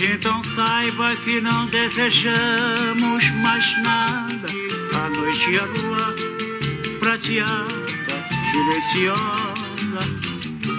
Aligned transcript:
Então 0.00 0.44
saiba 0.44 1.14
que 1.16 1.40
não 1.40 1.66
desejamos 1.66 3.30
mais 3.42 3.82
nada. 3.82 4.46
A 4.94 5.08
noite 5.10 5.50
e 5.50 5.58
a 5.58 5.64
lua 5.64 6.14
prateada, 7.00 7.68
silenciosa, 8.50 10.00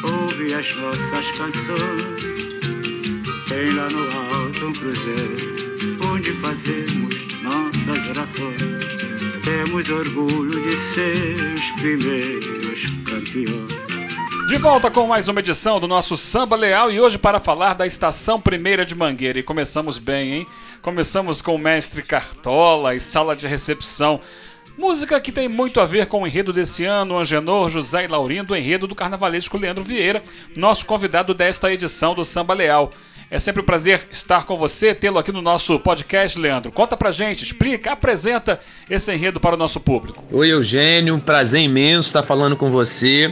ouve 0.04 0.54
as 0.54 0.74
nossas 0.78 1.32
canções. 1.38 2.24
Tem 3.50 3.74
lá 3.74 3.90
no 3.90 4.04
alto 4.38 4.68
um 4.68 4.74
cruzeiro, 4.74 6.00
onde 6.08 6.32
fazemos 6.40 7.42
nossas 7.42 8.10
orações. 8.10 9.44
Temos 9.44 9.90
orgulho 9.90 10.62
de 10.62 10.78
ser 10.78 11.36
os 11.56 11.72
primeiros 11.82 12.86
campeões. 13.04 13.89
De 14.50 14.58
volta 14.58 14.90
com 14.90 15.06
mais 15.06 15.28
uma 15.28 15.42
edição 15.42 15.80
do 15.80 15.88
nosso 15.88 16.18
Samba 16.18 16.56
Leal 16.56 16.92
e 16.92 17.00
hoje 17.00 17.20
para 17.20 17.40
falar 17.40 17.76
da 17.76 17.86
Estação 17.86 18.42
Primeira 18.42 18.84
de 18.84 18.96
Mangueira. 18.96 19.38
E 19.38 19.44
começamos 19.44 20.00
bem, 20.00 20.34
hein? 20.34 20.46
Começamos 20.82 21.40
com 21.40 21.54
o 21.54 21.60
mestre 21.60 22.02
Cartola 22.02 22.96
e 22.96 23.00
Sala 23.00 23.36
de 23.36 23.46
Recepção. 23.46 24.20
Música 24.76 25.22
que 25.22 25.32
tem 25.32 25.48
muito 25.48 25.80
a 25.80 25.86
ver 25.86 26.08
com 26.08 26.24
o 26.24 26.28
enredo 26.28 26.52
desse 26.52 26.84
ano, 26.84 27.20
Angenor, 27.20 27.70
José 27.70 28.06
e 28.06 28.08
Laurindo, 28.08 28.56
enredo 28.56 28.88
do 28.88 28.96
carnavalesco 28.96 29.56
Leandro 29.56 29.84
Vieira, 29.84 30.24
nosso 30.58 30.84
convidado 30.84 31.36
desta 31.36 31.72
edição 31.72 32.16
do 32.16 32.26
Samba 32.26 32.56
Leal. 32.56 32.92
É 33.30 33.38
sempre 33.38 33.62
um 33.62 33.66
prazer 33.66 34.08
estar 34.10 34.48
com 34.48 34.58
você, 34.58 34.96
tê-lo 34.96 35.20
aqui 35.20 35.32
no 35.32 35.44
nosso 35.44 35.80
podcast, 35.80 36.40
Leandro. 36.40 36.72
Conta 36.72 36.98
pra 36.98 37.12
gente, 37.12 37.44
explica, 37.44 37.92
apresenta 37.92 38.60
esse 38.90 39.14
enredo 39.14 39.40
para 39.40 39.54
o 39.54 39.58
nosso 39.58 39.80
público. 39.80 40.26
Oi, 40.32 40.52
Eugênio, 40.52 41.14
um 41.14 41.20
prazer 41.20 41.62
imenso 41.62 42.10
estar 42.10 42.24
falando 42.24 42.58
com 42.58 42.72
você. 42.72 43.30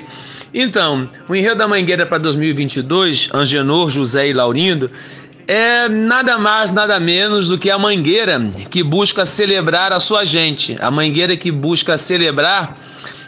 Então, 0.54 1.10
o 1.28 1.36
enredo 1.36 1.56
da 1.56 1.68
Mangueira 1.68 2.06
para 2.06 2.18
2022, 2.18 3.30
Angenor, 3.34 3.90
José 3.90 4.30
e 4.30 4.34
Laurindo, 4.34 4.90
é 5.48 5.88
nada 5.88 6.38
mais, 6.38 6.72
nada 6.72 7.00
menos 7.00 7.48
do 7.48 7.58
que 7.58 7.70
a 7.70 7.78
Mangueira 7.78 8.52
que 8.70 8.84
busca 8.84 9.26
celebrar 9.26 9.94
a 9.94 10.00
sua 10.00 10.26
gente, 10.26 10.76
a 10.80 10.92
Mangueira 10.92 11.38
que 11.38 11.52
busca 11.52 11.98
celebrar 11.98 12.76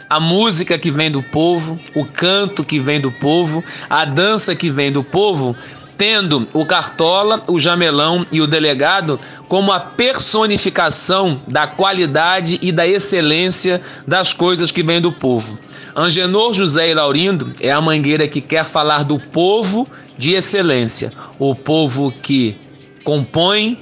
a 0.08 0.18
música 0.18 0.76
que 0.76 0.90
vem 0.90 1.10
do 1.10 1.22
povo, 1.22 1.78
o 1.94 2.04
canto 2.04 2.64
que 2.64 2.80
vem 2.80 3.00
do 3.00 3.12
povo, 3.12 3.64
a 3.88 4.04
dança 4.04 4.56
que 4.56 4.68
vem 4.68 4.90
do 4.90 5.04
povo, 5.04 5.56
tendo 6.00 6.48
o 6.54 6.64
Cartola, 6.64 7.42
o 7.46 7.60
Jamelão 7.60 8.26
e 8.32 8.40
o 8.40 8.46
Delegado 8.46 9.20
como 9.46 9.70
a 9.70 9.78
personificação 9.78 11.36
da 11.46 11.66
qualidade 11.66 12.58
e 12.62 12.72
da 12.72 12.88
excelência 12.88 13.82
das 14.06 14.32
coisas 14.32 14.70
que 14.70 14.82
vêm 14.82 14.98
do 14.98 15.12
povo. 15.12 15.58
Angenor 15.94 16.54
José 16.54 16.88
e 16.88 16.94
Laurindo 16.94 17.52
é 17.60 17.70
a 17.70 17.82
mangueira 17.82 18.26
que 18.26 18.40
quer 18.40 18.64
falar 18.64 19.04
do 19.04 19.18
povo 19.18 19.86
de 20.16 20.32
excelência, 20.32 21.12
o 21.38 21.54
povo 21.54 22.10
que 22.10 22.56
compõe, 23.04 23.78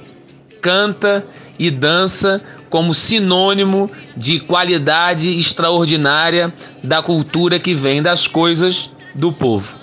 canta 0.61 1.25
e 1.57 1.71
dança 1.71 2.43
como 2.69 2.93
sinônimo 2.93 3.89
de 4.17 4.41
qualidade 4.41 5.39
extraordinária 5.39 6.53
da 6.83 7.01
cultura 7.01 7.57
que 7.57 7.73
vem 7.73 8.01
das 8.01 8.27
coisas 8.27 8.91
do 9.15 9.31
povo. 9.31 9.73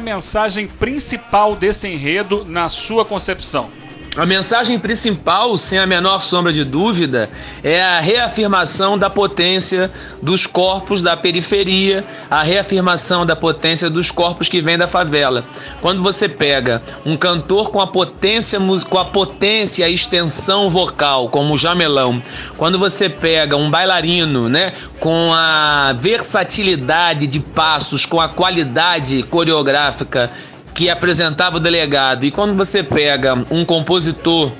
A 0.00 0.02
mensagem 0.02 0.66
principal 0.66 1.54
desse 1.54 1.86
enredo 1.86 2.42
na 2.46 2.70
sua 2.70 3.04
concepção? 3.04 3.70
A 4.16 4.26
mensagem 4.26 4.76
principal, 4.76 5.56
sem 5.56 5.78
a 5.78 5.86
menor 5.86 6.20
sombra 6.20 6.52
de 6.52 6.64
dúvida, 6.64 7.30
é 7.62 7.80
a 7.80 8.00
reafirmação 8.00 8.98
da 8.98 9.08
potência 9.08 9.88
dos 10.20 10.48
corpos 10.48 11.00
da 11.00 11.16
periferia, 11.16 12.04
a 12.28 12.42
reafirmação 12.42 13.24
da 13.24 13.36
potência 13.36 13.88
dos 13.88 14.10
corpos 14.10 14.48
que 14.48 14.60
vêm 14.60 14.76
da 14.76 14.88
favela. 14.88 15.44
Quando 15.80 16.02
você 16.02 16.28
pega 16.28 16.82
um 17.06 17.16
cantor 17.16 17.70
com 17.70 17.80
a 17.80 17.86
potência, 17.86 18.58
com 18.88 18.98
a 18.98 19.04
potência, 19.04 19.86
a 19.86 19.88
extensão 19.88 20.68
vocal, 20.68 21.28
como 21.28 21.54
o 21.54 21.58
Jamelão, 21.58 22.20
quando 22.56 22.80
você 22.80 23.08
pega 23.08 23.56
um 23.56 23.70
bailarino, 23.70 24.48
né, 24.48 24.72
com 24.98 25.32
a 25.32 25.94
versatilidade 25.96 27.28
de 27.28 27.38
passos, 27.38 28.04
com 28.04 28.20
a 28.20 28.28
qualidade 28.28 29.22
coreográfica 29.22 30.32
que 30.74 30.88
apresentava 30.90 31.56
o 31.56 31.60
delegado. 31.60 32.24
E 32.24 32.30
quando 32.30 32.54
você 32.54 32.82
pega 32.82 33.34
um 33.50 33.64
compositor, 33.64 34.52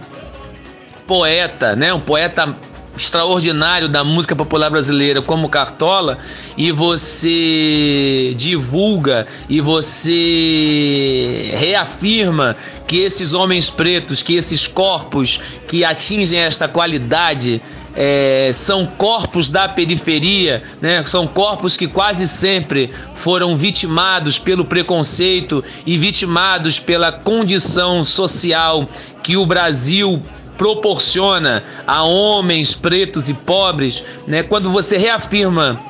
poeta, 1.07 1.75
né, 1.75 1.93
um 1.93 2.01
poeta 2.01 2.55
extraordinário 2.97 3.89
da 3.89 4.05
música 4.05 4.37
popular 4.37 4.69
brasileira 4.71 5.23
como 5.23 5.49
Cartola 5.49 6.19
e 6.57 6.71
você 6.71 8.35
divulga 8.37 9.27
e 9.49 9.61
você 9.61 11.51
reafirma 11.57 12.57
que 12.87 12.99
esses 12.99 13.33
homens 13.33 13.71
pretos, 13.71 14.23
que 14.23 14.35
esses 14.35 14.67
corpos 14.67 15.41
que 15.67 15.85
atingem 15.85 16.39
esta 16.41 16.69
qualidade 16.69 17.63
é, 17.95 18.51
são 18.53 18.87
corpos 18.87 19.49
da 19.49 19.69
periferia, 19.69 20.63
né? 20.81 21.05
são 21.07 21.27
corpos 21.27 21.77
que 21.77 21.87
quase 21.87 22.27
sempre 22.29 22.91
foram 23.15 23.57
vitimados 23.57 24.39
pelo 24.39 24.65
preconceito 24.65 25.63
e 25.85 25.99
vitimados 25.99 26.79
pela 26.79 27.11
condição 27.11 28.05
social 28.05 28.89
que 29.23 29.37
o 29.37 29.45
Brasil 29.45 30.23
proporciona 30.57 31.65
a 31.87 32.03
homens 32.03 32.75
pretos 32.75 33.29
e 33.29 33.35
pobres, 33.35 34.05
né? 34.27 34.43
quando 34.43 34.71
você 34.71 34.97
reafirma 34.97 35.81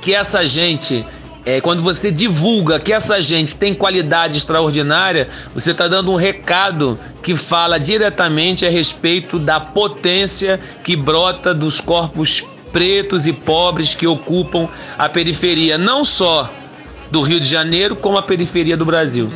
que 0.00 0.14
essa 0.14 0.44
gente 0.46 1.04
é, 1.48 1.62
quando 1.62 1.80
você 1.80 2.10
divulga 2.10 2.78
que 2.78 2.92
essa 2.92 3.22
gente 3.22 3.56
tem 3.56 3.72
qualidade 3.72 4.36
extraordinária, 4.36 5.28
você 5.54 5.70
está 5.70 5.88
dando 5.88 6.12
um 6.12 6.14
recado 6.14 6.98
que 7.22 7.34
fala 7.34 7.80
diretamente 7.80 8.66
a 8.66 8.70
respeito 8.70 9.38
da 9.38 9.58
potência 9.58 10.60
que 10.84 10.94
brota 10.94 11.54
dos 11.54 11.80
corpos 11.80 12.44
pretos 12.70 13.26
e 13.26 13.32
pobres 13.32 13.94
que 13.94 14.06
ocupam 14.06 14.68
a 14.98 15.08
periferia, 15.08 15.78
não 15.78 16.04
só 16.04 16.52
do 17.10 17.22
Rio 17.22 17.40
de 17.40 17.48
Janeiro, 17.48 17.96
como 17.96 18.18
a 18.18 18.22
periferia 18.22 18.76
do 18.76 18.84
Brasil. 18.84 19.32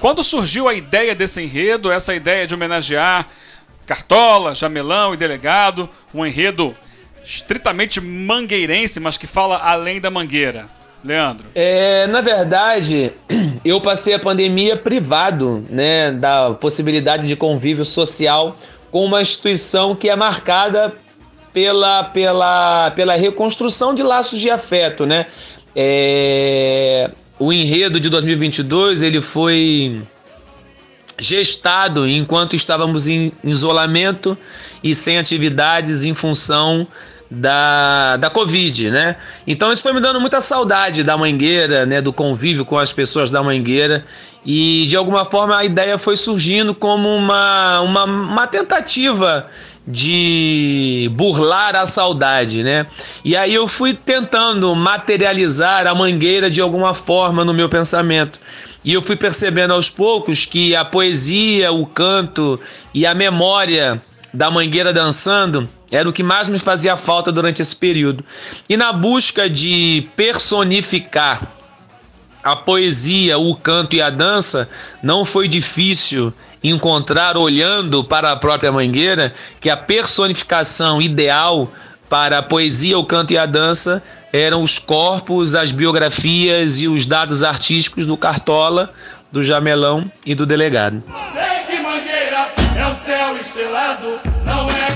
Quando 0.00 0.24
surgiu 0.24 0.66
a 0.66 0.72
ideia 0.72 1.14
desse 1.14 1.42
enredo, 1.42 1.92
essa 1.92 2.14
ideia 2.14 2.46
de 2.46 2.54
homenagear 2.54 3.28
Cartola, 3.84 4.54
Jamelão 4.54 5.12
e 5.12 5.16
Delegado, 5.16 5.88
um 6.14 6.24
enredo 6.24 6.74
estritamente 7.22 8.00
mangueirense, 8.00 8.98
mas 8.98 9.18
que 9.18 9.26
fala 9.26 9.58
além 9.58 10.00
da 10.00 10.10
mangueira? 10.10 10.68
Leandro? 11.04 11.46
É, 11.54 12.06
na 12.06 12.20
verdade, 12.20 13.12
eu 13.64 13.80
passei 13.80 14.14
a 14.14 14.18
pandemia 14.18 14.76
privado, 14.76 15.64
né, 15.68 16.12
da 16.12 16.52
possibilidade 16.52 17.26
de 17.26 17.36
convívio 17.36 17.84
social 17.84 18.56
com 18.90 19.04
uma 19.04 19.20
instituição 19.20 19.94
que 19.94 20.08
é 20.08 20.16
marcada 20.16 20.94
pela, 21.52 22.04
pela, 22.04 22.90
pela 22.92 23.14
reconstrução 23.16 23.94
de 23.94 24.02
laços 24.02 24.40
de 24.40 24.50
afeto, 24.50 25.04
né? 25.06 25.26
É, 25.74 27.10
o 27.40 27.50
enredo 27.50 27.98
de 27.98 28.10
2022 28.10 29.02
ele 29.02 29.22
foi 29.22 30.02
gestado 31.18 32.06
enquanto 32.06 32.54
estávamos 32.54 33.08
em 33.08 33.32
isolamento 33.42 34.36
e 34.84 34.94
sem 34.94 35.16
atividades 35.16 36.04
em 36.04 36.12
função 36.12 36.86
da, 37.30 38.16
da 38.16 38.28
Covid, 38.28 38.90
né? 38.90 39.16
Então 39.46 39.72
isso 39.72 39.82
foi 39.82 39.92
me 39.92 40.00
dando 40.00 40.20
muita 40.20 40.40
saudade 40.40 41.04
da 41.04 41.16
Mangueira, 41.16 41.86
né? 41.86 42.00
Do 42.00 42.12
convívio 42.12 42.64
com 42.64 42.76
as 42.76 42.92
pessoas 42.92 43.30
da 43.30 43.42
Mangueira. 43.42 44.04
E 44.44 44.86
de 44.88 44.96
alguma 44.96 45.24
forma 45.24 45.56
a 45.56 45.64
ideia 45.64 45.98
foi 45.98 46.16
surgindo 46.16 46.74
como 46.74 47.14
uma, 47.14 47.80
uma, 47.82 48.04
uma 48.04 48.46
tentativa 48.46 49.46
de 49.86 51.10
burlar 51.12 51.76
a 51.76 51.86
saudade, 51.86 52.62
né? 52.62 52.86
E 53.24 53.36
aí 53.36 53.54
eu 53.54 53.68
fui 53.68 53.94
tentando 53.94 54.74
materializar 54.74 55.86
a 55.86 55.94
mangueira 55.94 56.50
de 56.50 56.60
alguma 56.60 56.94
forma 56.94 57.44
no 57.44 57.52
meu 57.52 57.68
pensamento. 57.68 58.40
E 58.82 58.94
eu 58.94 59.02
fui 59.02 59.14
percebendo 59.14 59.74
aos 59.74 59.90
poucos 59.90 60.46
que 60.46 60.74
a 60.74 60.84
poesia, 60.84 61.70
o 61.70 61.84
canto 61.84 62.58
e 62.94 63.04
a 63.04 63.14
memória 63.14 64.02
da 64.32 64.50
mangueira 64.50 64.92
dançando 64.92 65.68
era 65.90 66.08
o 66.08 66.12
que 66.12 66.22
mais 66.22 66.48
me 66.48 66.58
fazia 66.58 66.96
falta 66.96 67.32
durante 67.32 67.60
esse 67.60 67.74
período. 67.74 68.24
E 68.68 68.76
na 68.76 68.92
busca 68.92 69.50
de 69.50 70.08
personificar 70.14 71.42
a 72.42 72.56
poesia, 72.56 73.38
o 73.38 73.54
canto 73.54 73.96
e 73.96 74.00
a 74.00 74.08
dança, 74.08 74.68
não 75.02 75.24
foi 75.24 75.48
difícil 75.48 76.32
encontrar, 76.62 77.36
olhando 77.36 78.04
para 78.04 78.30
a 78.30 78.36
própria 78.36 78.70
mangueira, 78.70 79.34
que 79.60 79.68
a 79.68 79.76
personificação 79.76 81.00
ideal 81.00 81.70
para 82.08 82.38
a 82.38 82.42
poesia, 82.42 82.98
o 82.98 83.04
canto 83.04 83.32
e 83.32 83.38
a 83.38 83.46
dança 83.46 84.02
eram 84.32 84.62
os 84.62 84.78
corpos, 84.78 85.54
as 85.54 85.72
biografias 85.72 86.80
e 86.80 86.88
os 86.88 87.04
dados 87.04 87.42
artísticos 87.42 88.06
do 88.06 88.16
Cartola, 88.16 88.92
do 89.30 89.42
Jamelão 89.42 90.10
e 90.24 90.34
do 90.34 90.46
delegado. 90.46 91.02
Estrelado, 93.70 94.20
não 94.44 94.66
é 94.68 94.89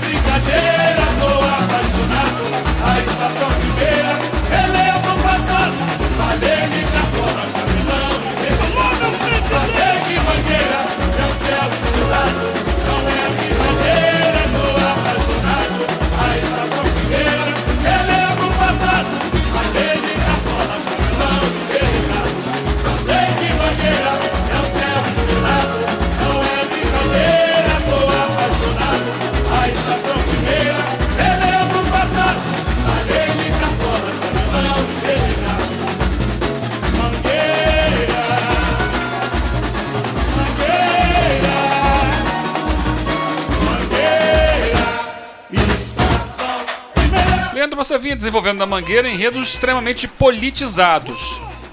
desenvolvendo 48.15 48.59
na 48.59 48.65
Mangueira 48.65 49.09
enredos 49.09 49.49
extremamente 49.49 50.07
politizados 50.07 51.19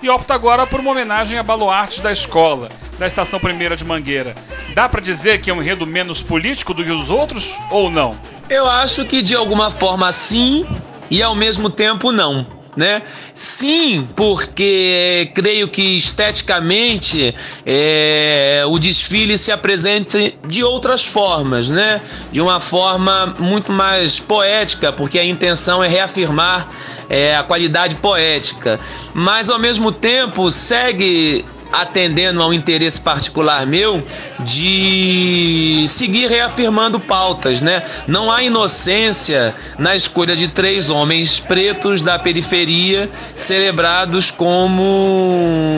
e 0.02 0.08
opta 0.08 0.34
agora 0.34 0.66
por 0.66 0.80
uma 0.80 0.90
homenagem 0.90 1.38
a 1.38 1.42
baluartes 1.42 2.00
da 2.00 2.10
escola, 2.12 2.68
da 2.98 3.06
Estação 3.06 3.38
Primeira 3.38 3.76
de 3.76 3.84
Mangueira. 3.84 4.34
Dá 4.74 4.88
pra 4.88 5.00
dizer 5.00 5.40
que 5.40 5.50
é 5.50 5.54
um 5.54 5.62
enredo 5.62 5.86
menos 5.86 6.22
político 6.22 6.74
do 6.74 6.84
que 6.84 6.90
os 6.90 7.08
outros 7.08 7.56
ou 7.70 7.90
não? 7.90 8.16
Eu 8.50 8.66
acho 8.66 9.04
que 9.04 9.22
de 9.22 9.34
alguma 9.34 9.70
forma 9.70 10.12
sim 10.12 10.66
e 11.10 11.22
ao 11.22 11.34
mesmo 11.34 11.70
tempo 11.70 12.10
não. 12.10 12.61
Né? 12.74 13.02
Sim, 13.34 14.08
porque 14.16 15.30
creio 15.34 15.68
que 15.68 15.98
esteticamente 15.98 17.34
é, 17.66 18.64
o 18.66 18.78
desfile 18.78 19.36
se 19.36 19.52
apresenta 19.52 20.18
de 20.48 20.64
outras 20.64 21.04
formas, 21.04 21.68
né? 21.68 22.00
De 22.32 22.40
uma 22.40 22.60
forma 22.60 23.34
muito 23.38 23.70
mais 23.70 24.18
poética, 24.18 24.90
porque 24.90 25.18
a 25.18 25.24
intenção 25.24 25.84
é 25.84 25.88
reafirmar 25.88 26.66
é, 27.10 27.36
a 27.36 27.42
qualidade 27.42 27.96
poética, 27.96 28.80
mas 29.12 29.50
ao 29.50 29.58
mesmo 29.58 29.92
tempo 29.92 30.50
segue 30.50 31.44
atendendo 31.72 32.42
a 32.42 32.46
um 32.46 32.52
interesse 32.52 33.00
particular 33.00 33.66
meu 33.66 34.04
de 34.40 35.84
seguir 35.88 36.28
reafirmando 36.28 37.00
pautas, 37.00 37.60
né? 37.60 37.82
Não 38.06 38.30
há 38.30 38.42
inocência 38.42 39.54
na 39.78 39.96
escolha 39.96 40.36
de 40.36 40.48
três 40.48 40.90
homens 40.90 41.40
pretos 41.40 42.02
da 42.02 42.18
periferia 42.18 43.08
celebrados 43.36 44.30
como 44.30 45.72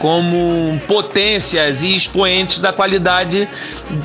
como 0.00 0.80
potências 0.88 1.82
e 1.82 1.94
expoentes 1.94 2.58
da 2.58 2.72
qualidade 2.72 3.46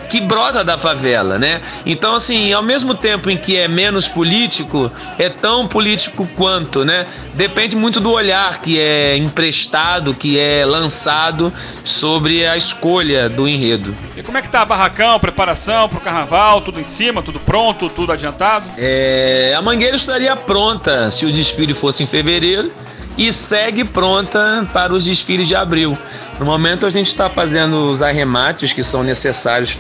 que 0.10 0.20
brota 0.20 0.62
da 0.62 0.78
favela, 0.78 1.40
né? 1.40 1.62
Então 1.86 2.16
assim, 2.16 2.52
ao 2.52 2.62
mesmo 2.62 2.94
tempo 2.94 3.30
em 3.30 3.38
que 3.38 3.56
é 3.56 3.66
menos 3.66 4.06
político, 4.06 4.92
é 5.18 5.30
tão 5.30 5.66
político 5.66 6.28
quanto, 6.36 6.84
né? 6.84 7.08
Depende 7.34 7.78
muito 7.78 8.02
do 8.02 8.12
olhar 8.12 8.62
que 8.62 8.78
é 8.78 9.16
emprestado, 9.16 10.14
que 10.14 10.38
é 10.38 10.66
lançado 10.66 11.52
sobre 11.86 12.46
a 12.46 12.58
escolha 12.58 13.30
do 13.30 13.48
enredo. 13.48 13.96
E 14.18 14.22
como 14.22 14.38
é 14.38 14.42
que 14.42 14.50
tá 14.50 14.64
a 14.64 14.66
barracão, 14.66 15.18
preparação 15.18 15.88
pro 15.88 16.02
carnaval, 16.02 16.60
tudo 16.60 16.78
em 16.78 16.84
cima, 16.84 17.24
tudo 17.24 17.40
pronto, 17.40 17.90
tudo 17.90 18.12
adiantado? 18.12 18.70
É, 18.78 19.54
a 19.58 19.62
Mangueira 19.62 19.96
estaria 19.96 20.36
pronta 20.36 21.10
se 21.10 21.26
o 21.26 21.32
desfile 21.32 21.74
fosse 21.74 22.04
em 22.04 22.06
fevereiro 22.06 22.70
e 23.18 23.32
segue 23.32 23.84
pronta 23.84 24.68
para 24.74 24.94
os 24.94 25.06
desfiles 25.06 25.48
de 25.48 25.56
abril. 25.56 25.98
No 26.40 26.46
momento 26.46 26.86
a 26.86 26.90
gente 26.90 27.08
está 27.08 27.30
fazendo 27.30 27.90
os 27.90 28.02
arremates 28.02 28.74
que 28.74 28.84
são 28.84 29.04
necessários 29.04 29.78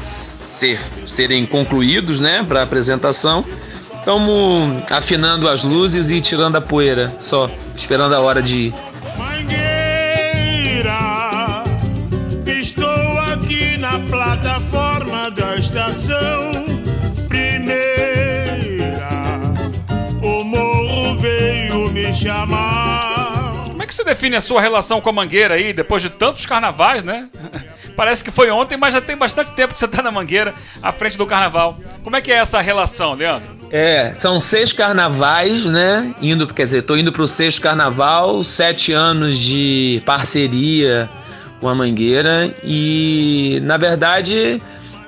ser, 0.00 0.80
serem 1.06 1.44
concluídos, 1.44 2.20
né, 2.20 2.42
para 2.46 2.60
a 2.60 2.62
apresentação. 2.62 3.44
Estamos 3.98 4.82
afinando 4.90 5.48
as 5.48 5.64
luzes 5.64 6.10
e 6.10 6.20
tirando 6.20 6.56
a 6.56 6.60
poeira, 6.60 7.14
só 7.18 7.50
esperando 7.76 8.14
a 8.14 8.20
hora 8.20 8.42
de 8.42 8.56
ir. 8.56 8.74
Mangueira, 9.16 10.94
estou 12.46 13.18
aqui 13.32 13.76
na 13.78 13.98
plataforma 14.00 15.30
da 15.30 15.56
estação 15.56 16.23
chamar. 22.14 23.64
Como 23.66 23.82
é 23.82 23.86
que 23.86 23.94
você 23.94 24.04
define 24.04 24.36
a 24.36 24.40
sua 24.40 24.60
relação 24.60 25.00
com 25.00 25.10
a 25.10 25.12
Mangueira 25.12 25.56
aí, 25.56 25.72
depois 25.72 26.02
de 26.02 26.10
tantos 26.10 26.46
carnavais, 26.46 27.02
né? 27.02 27.28
Parece 27.96 28.24
que 28.24 28.30
foi 28.30 28.50
ontem, 28.50 28.76
mas 28.76 28.94
já 28.94 29.00
tem 29.00 29.16
bastante 29.16 29.52
tempo 29.52 29.74
que 29.74 29.80
você 29.80 29.88
tá 29.88 30.02
na 30.02 30.10
Mangueira, 30.10 30.54
à 30.82 30.92
frente 30.92 31.18
do 31.18 31.26
carnaval. 31.26 31.78
Como 32.02 32.16
é 32.16 32.20
que 32.20 32.32
é 32.32 32.36
essa 32.36 32.60
relação, 32.60 33.14
Leandro? 33.14 33.48
É, 33.70 34.12
são 34.14 34.40
seis 34.40 34.72
carnavais, 34.72 35.64
né? 35.64 36.14
Indo, 36.20 36.46
quer 36.46 36.64
dizer, 36.64 36.82
tô 36.82 36.96
indo 36.96 37.12
pro 37.12 37.26
sexto 37.26 37.60
carnaval, 37.60 38.44
sete 38.44 38.92
anos 38.92 39.38
de 39.38 40.00
parceria 40.04 41.08
com 41.60 41.68
a 41.68 41.74
Mangueira 41.74 42.54
e, 42.62 43.60
na 43.64 43.76
verdade, 43.76 44.60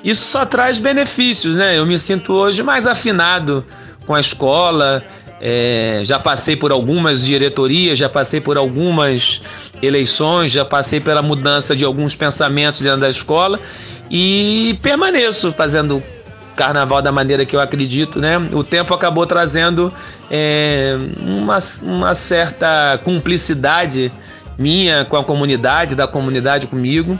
isso 0.03 0.25
só 0.25 0.45
traz 0.45 0.79
benefícios, 0.79 1.55
né? 1.55 1.77
Eu 1.77 1.85
me 1.85 1.97
sinto 1.97 2.33
hoje 2.33 2.63
mais 2.63 2.85
afinado 2.85 3.65
com 4.05 4.15
a 4.15 4.19
escola. 4.19 5.03
É, 5.39 6.01
já 6.03 6.19
passei 6.19 6.55
por 6.55 6.71
algumas 6.71 7.25
diretorias, 7.25 7.97
já 7.97 8.09
passei 8.09 8.41
por 8.41 8.57
algumas 8.57 9.41
eleições, 9.81 10.51
já 10.51 10.65
passei 10.65 10.99
pela 10.99 11.21
mudança 11.21 11.75
de 11.75 11.83
alguns 11.83 12.15
pensamentos 12.15 12.81
dentro 12.81 13.01
da 13.01 13.09
escola 13.09 13.59
e 14.09 14.77
permaneço 14.81 15.51
fazendo 15.51 16.01
carnaval 16.55 17.01
da 17.01 17.11
maneira 17.11 17.45
que 17.45 17.55
eu 17.55 17.59
acredito, 17.59 18.19
né? 18.19 18.37
O 18.51 18.63
tempo 18.63 18.93
acabou 18.93 19.27
trazendo 19.27 19.93
é, 20.29 20.97
uma, 21.19 21.59
uma 21.83 22.15
certa 22.15 22.99
cumplicidade 23.03 24.11
minha 24.57 25.05
com 25.05 25.15
a 25.15 25.23
comunidade, 25.23 25.93
da 25.93 26.07
comunidade 26.07 26.65
comigo. 26.65 27.17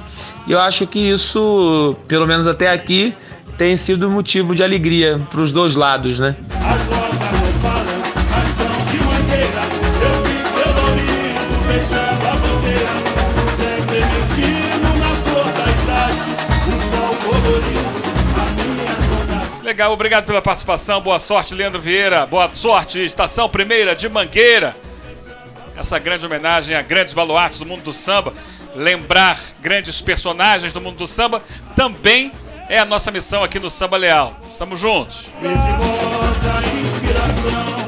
E 0.48 0.52
eu 0.52 0.60
acho 0.60 0.88
que 0.88 0.98
isso, 0.98 1.96
pelo 2.08 2.26
menos 2.26 2.48
até 2.48 2.72
aqui, 2.72 3.14
tem 3.58 3.78
sido 3.78 4.10
motivo 4.10 4.56
de 4.56 4.64
alegria 4.64 5.20
para 5.30 5.42
os 5.42 5.52
dois 5.52 5.76
lados, 5.76 6.18
né? 6.18 6.36
Legal, 19.68 19.92
obrigado 19.92 20.24
pela 20.24 20.42
participação. 20.42 21.02
Boa 21.02 21.20
sorte, 21.20 21.54
Leandro 21.54 21.82
Vieira. 21.82 22.26
Boa 22.26 22.50
sorte, 22.54 23.04
Estação 23.04 23.50
Primeira 23.50 23.94
de 23.94 24.08
Mangueira. 24.08 24.74
Essa 25.76 26.00
grande 26.00 26.26
homenagem 26.26 26.74
a 26.74 26.82
grandes 26.82 27.14
baluartes 27.14 27.60
do 27.60 27.66
mundo 27.66 27.84
do 27.84 27.92
samba. 27.92 28.34
Lembrar 28.74 29.38
grandes 29.60 30.00
personagens 30.00 30.72
do 30.72 30.80
mundo 30.80 30.96
do 30.96 31.06
samba 31.06 31.44
também 31.76 32.32
é 32.70 32.80
a 32.80 32.86
nossa 32.86 33.12
missão 33.12 33.44
aqui 33.44 33.60
no 33.60 33.70
Samba 33.70 33.98
Leal. 33.98 34.40
Estamos 34.50 34.80
juntos. 34.80 35.34
Rosa 35.36 36.62
inspirada. 36.74 36.78
inspiração, 36.80 37.87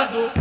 estrelado, 0.00 0.39